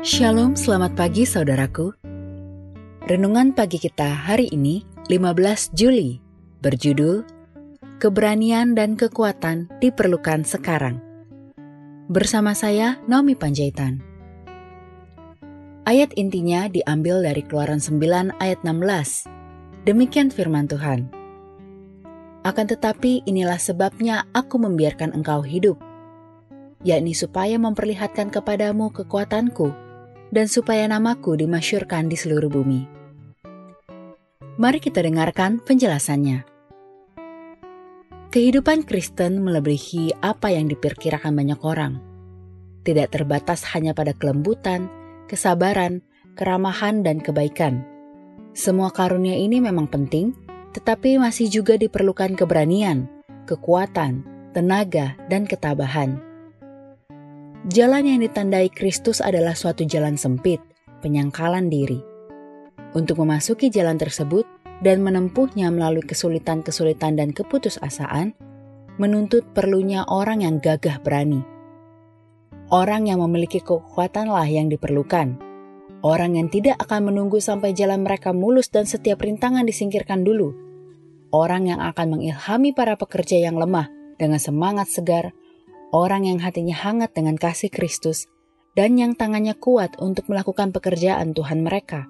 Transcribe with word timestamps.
Shalom, 0.00 0.56
selamat 0.56 0.96
pagi 0.96 1.28
saudaraku. 1.28 1.92
Renungan 3.04 3.52
pagi 3.52 3.76
kita 3.76 4.08
hari 4.08 4.48
ini, 4.48 4.80
15 5.12 5.76
Juli, 5.76 6.16
berjudul 6.64 7.20
Keberanian 8.00 8.72
dan 8.72 8.96
Kekuatan 8.96 9.68
Diperlukan 9.76 10.48
Sekarang. 10.48 11.04
Bersama 12.08 12.56
saya, 12.56 12.96
Naomi 13.12 13.36
Panjaitan. 13.36 14.00
Ayat 15.84 16.16
intinya 16.16 16.64
diambil 16.72 17.20
dari 17.20 17.44
Keluaran 17.44 17.84
9 17.84 18.40
ayat 18.40 18.64
16. 18.64 19.28
Demikian 19.84 20.32
firman 20.32 20.64
Tuhan. 20.64 21.12
Akan 22.48 22.64
tetapi 22.72 23.28
inilah 23.28 23.60
sebabnya 23.60 24.24
aku 24.32 24.64
membiarkan 24.64 25.12
engkau 25.12 25.44
hidup, 25.44 25.76
yakni 26.88 27.12
supaya 27.12 27.60
memperlihatkan 27.60 28.32
kepadamu 28.32 28.88
kekuatanku 28.96 29.89
dan 30.30 30.46
supaya 30.46 30.86
namaku 30.86 31.34
dimasyurkan 31.34 32.06
di 32.06 32.16
seluruh 32.16 32.50
bumi. 32.50 32.86
Mari 34.56 34.78
kita 34.78 35.02
dengarkan 35.02 35.58
penjelasannya. 35.62 36.46
Kehidupan 38.30 38.86
Kristen 38.86 39.42
melebihi 39.42 40.22
apa 40.22 40.54
yang 40.54 40.70
diperkirakan 40.70 41.34
banyak 41.34 41.60
orang. 41.66 41.98
Tidak 42.86 43.10
terbatas 43.10 43.66
hanya 43.74 43.90
pada 43.90 44.14
kelembutan, 44.14 44.86
kesabaran, 45.26 46.00
keramahan, 46.38 47.02
dan 47.02 47.18
kebaikan. 47.18 47.82
Semua 48.54 48.94
karunia 48.94 49.34
ini 49.34 49.58
memang 49.58 49.90
penting, 49.90 50.32
tetapi 50.78 51.18
masih 51.18 51.50
juga 51.50 51.74
diperlukan 51.74 52.38
keberanian, 52.38 53.10
kekuatan, 53.50 54.22
tenaga, 54.54 55.18
dan 55.26 55.42
ketabahan 55.50 56.29
Jalan 57.68 58.08
yang 58.08 58.24
ditandai 58.24 58.72
Kristus 58.72 59.20
adalah 59.20 59.52
suatu 59.52 59.84
jalan 59.84 60.16
sempit, 60.16 60.64
penyangkalan 61.04 61.68
diri. 61.68 62.00
Untuk 62.96 63.20
memasuki 63.20 63.68
jalan 63.68 64.00
tersebut 64.00 64.48
dan 64.80 65.04
menempuhnya 65.04 65.68
melalui 65.68 66.00
kesulitan-kesulitan 66.00 67.20
dan 67.20 67.36
keputusasaan, 67.36 68.32
menuntut 68.96 69.44
perlunya 69.52 70.08
orang 70.08 70.40
yang 70.40 70.56
gagah 70.56 71.04
berani. 71.04 71.44
Orang 72.72 73.12
yang 73.12 73.20
memiliki 73.20 73.60
kekuatanlah 73.60 74.48
yang 74.48 74.72
diperlukan. 74.72 75.36
Orang 76.00 76.40
yang 76.40 76.48
tidak 76.48 76.80
akan 76.80 77.12
menunggu 77.12 77.44
sampai 77.44 77.76
jalan 77.76 78.00
mereka 78.00 78.32
mulus 78.32 78.72
dan 78.72 78.88
setiap 78.88 79.20
rintangan 79.20 79.68
disingkirkan 79.68 80.24
dulu. 80.24 80.56
Orang 81.28 81.68
yang 81.68 81.84
akan 81.84 82.16
mengilhami 82.16 82.72
para 82.72 82.96
pekerja 82.96 83.36
yang 83.36 83.60
lemah 83.60 83.92
dengan 84.16 84.40
semangat 84.40 84.88
segar 84.88 85.36
orang 85.90 86.26
yang 86.26 86.38
hatinya 86.38 86.74
hangat 86.74 87.14
dengan 87.14 87.34
kasih 87.34 87.70
Kristus, 87.70 88.30
dan 88.78 88.94
yang 88.94 89.18
tangannya 89.18 89.58
kuat 89.58 89.98
untuk 89.98 90.30
melakukan 90.30 90.70
pekerjaan 90.70 91.34
Tuhan 91.34 91.66
mereka. 91.66 92.06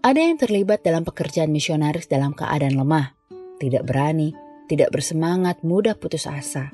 Ada 0.00 0.20
yang 0.32 0.36
terlibat 0.40 0.80
dalam 0.80 1.04
pekerjaan 1.04 1.52
misionaris 1.52 2.08
dalam 2.08 2.32
keadaan 2.32 2.76
lemah, 2.76 3.12
tidak 3.60 3.84
berani, 3.84 4.32
tidak 4.68 4.92
bersemangat, 4.92 5.60
mudah 5.60 5.96
putus 5.96 6.24
asa. 6.24 6.72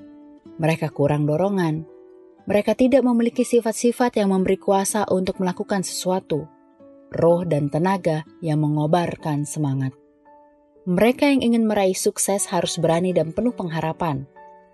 Mereka 0.63 0.95
kurang 0.95 1.27
dorongan. 1.27 1.83
Mereka 2.47 2.79
tidak 2.79 3.03
memiliki 3.03 3.43
sifat-sifat 3.43 4.23
yang 4.23 4.31
memberi 4.31 4.55
kuasa 4.55 5.03
untuk 5.11 5.43
melakukan 5.43 5.83
sesuatu, 5.83 6.47
roh 7.11 7.43
dan 7.43 7.67
tenaga 7.67 8.23
yang 8.39 8.63
mengobarkan 8.63 9.43
semangat. 9.43 9.91
Mereka 10.87 11.27
yang 11.27 11.43
ingin 11.43 11.67
meraih 11.67 11.99
sukses 11.99 12.47
harus 12.47 12.79
berani 12.79 13.11
dan 13.11 13.35
penuh 13.35 13.51
pengharapan 13.51 14.31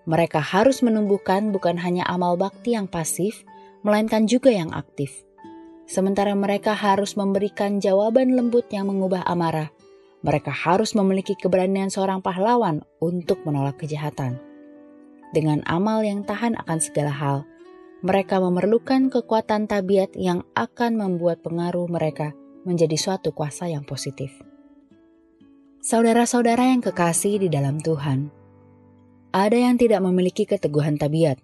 mereka 0.09 0.43
harus 0.43 0.83
menumbuhkan 0.83 1.55
bukan 1.55 1.79
hanya 1.79 2.03
amal 2.11 2.35
bakti 2.35 2.75
yang 2.75 2.91
pasif, 2.91 3.47
melainkan 3.87 4.27
juga 4.27 4.51
yang 4.51 4.75
aktif. 4.75 5.23
Sementara 5.87 6.35
mereka 6.35 6.75
harus 6.75 7.15
memberikan 7.19 7.79
jawaban 7.79 8.35
lembut 8.35 8.67
yang 8.71 8.89
mengubah 8.89 9.23
amarah, 9.27 9.71
mereka 10.23 10.55
harus 10.55 10.95
memiliki 10.95 11.35
keberanian 11.35 11.91
seorang 11.91 12.23
pahlawan 12.23 12.87
untuk 13.03 13.43
menolak 13.43 13.83
kejahatan. 13.83 14.39
Dengan 15.35 15.67
amal 15.67 16.07
yang 16.07 16.23
tahan 16.23 16.55
akan 16.55 16.79
segala 16.79 17.11
hal, 17.11 17.39
mereka 18.03 18.43
memerlukan 18.43 19.11
kekuatan 19.11 19.71
tabiat 19.71 20.15
yang 20.19 20.43
akan 20.59 20.99
membuat 20.99 21.43
pengaruh 21.43 21.87
mereka 21.87 22.34
menjadi 22.63 22.95
suatu 22.99 23.34
kuasa 23.34 23.71
yang 23.71 23.83
positif. 23.83 24.31
Saudara-saudara 25.83 26.71
yang 26.71 26.79
kekasih 26.79 27.43
di 27.43 27.49
dalam 27.51 27.83
Tuhan, 27.83 28.41
ada 29.32 29.56
yang 29.56 29.81
tidak 29.81 30.04
memiliki 30.04 30.44
keteguhan 30.44 31.00
tabiat, 31.00 31.41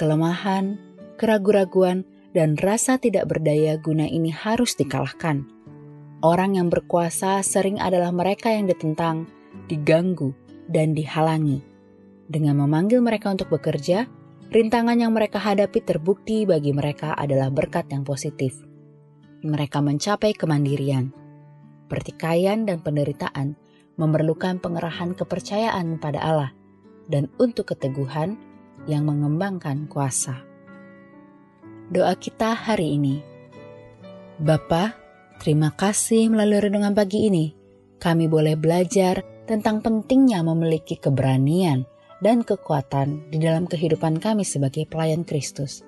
kelemahan, 0.00 0.80
keraguan-raguan, 1.20 2.08
dan 2.32 2.56
rasa 2.56 2.96
tidak 2.96 3.28
berdaya 3.28 3.76
guna 3.76 4.08
ini 4.08 4.32
harus 4.32 4.72
dikalahkan. 4.72 5.44
Orang 6.24 6.56
yang 6.56 6.72
berkuasa 6.72 7.44
sering 7.44 7.76
adalah 7.76 8.08
mereka 8.08 8.50
yang 8.56 8.72
ditentang, 8.72 9.28
diganggu, 9.68 10.32
dan 10.64 10.96
dihalangi. 10.96 11.60
Dengan 12.24 12.64
memanggil 12.64 13.04
mereka 13.04 13.36
untuk 13.36 13.52
bekerja, 13.52 14.08
rintangan 14.48 14.96
yang 14.96 15.12
mereka 15.12 15.36
hadapi 15.36 15.84
terbukti 15.84 16.48
bagi 16.48 16.72
mereka 16.72 17.12
adalah 17.12 17.52
berkat 17.52 17.92
yang 17.92 18.00
positif. 18.00 18.64
Mereka 19.44 19.84
mencapai 19.84 20.32
kemandirian. 20.32 21.12
Pertikaian 21.86 22.64
dan 22.64 22.80
penderitaan 22.80 23.60
memerlukan 24.00 24.56
pengerahan 24.60 25.12
kepercayaan 25.12 26.00
pada 26.00 26.20
Allah 26.20 26.57
dan 27.08 27.32
untuk 27.40 27.72
keteguhan 27.74 28.36
yang 28.86 29.08
mengembangkan 29.08 29.88
kuasa. 29.88 30.44
Doa 31.88 32.14
kita 32.20 32.52
hari 32.52 33.00
ini. 33.00 33.24
Bapa, 34.38 34.94
terima 35.40 35.72
kasih 35.72 36.28
melalui 36.28 36.68
renungan 36.68 36.92
pagi 36.92 37.26
ini. 37.26 37.56
Kami 37.98 38.30
boleh 38.30 38.54
belajar 38.54 39.24
tentang 39.48 39.82
pentingnya 39.82 40.44
memiliki 40.44 41.00
keberanian 41.00 41.88
dan 42.20 42.44
kekuatan 42.44 43.32
di 43.32 43.40
dalam 43.40 43.64
kehidupan 43.64 44.20
kami 44.20 44.44
sebagai 44.44 44.84
pelayan 44.86 45.24
Kristus. 45.24 45.82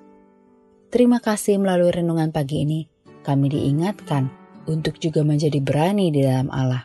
Terima 0.91 1.23
kasih 1.23 1.55
melalui 1.61 1.93
renungan 1.93 2.35
pagi 2.35 2.67
ini, 2.67 2.83
kami 3.23 3.47
diingatkan 3.47 4.27
untuk 4.67 4.99
juga 4.99 5.23
menjadi 5.23 5.61
berani 5.63 6.11
di 6.11 6.19
dalam 6.25 6.51
Allah. 6.51 6.83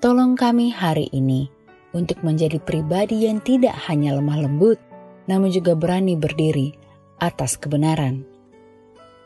Tolong 0.00 0.36
kami 0.36 0.72
hari 0.72 1.08
ini 1.12 1.48
untuk 1.90 2.22
menjadi 2.22 2.62
pribadi 2.62 3.26
yang 3.26 3.42
tidak 3.42 3.74
hanya 3.90 4.14
lemah 4.14 4.46
lembut, 4.46 4.78
namun 5.26 5.50
juga 5.50 5.74
berani 5.74 6.14
berdiri 6.14 6.74
atas 7.18 7.58
kebenaran. 7.58 8.24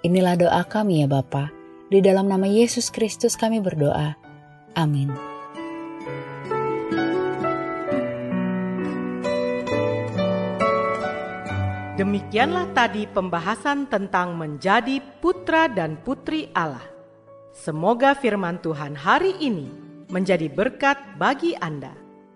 Inilah 0.05 0.37
doa 0.37 0.63
kami 0.69 1.01
ya 1.01 1.09
Bapa. 1.09 1.49
Di 1.89 2.05
dalam 2.05 2.29
nama 2.29 2.45
Yesus 2.45 2.93
Kristus 2.93 3.37
kami 3.41 3.61
berdoa. 3.65 4.17
Amin. 4.77 5.13
Demikianlah 11.95 12.75
tadi 12.75 13.07
pembahasan 13.07 13.87
tentang 13.87 14.35
menjadi 14.35 14.99
putra 15.23 15.71
dan 15.71 15.95
putri 16.03 16.51
Allah. 16.51 16.83
Semoga 17.55 18.19
firman 18.19 18.59
Tuhan 18.59 18.99
hari 18.99 19.39
ini 19.39 19.71
menjadi 20.11 20.51
berkat 20.51 20.99
bagi 21.17 21.55
Anda. 21.55 22.04